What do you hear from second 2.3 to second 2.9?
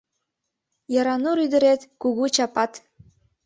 чапат.